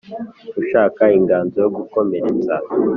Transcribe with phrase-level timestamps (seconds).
[0.61, 2.55] ushaka inganzo yo gukomeretsa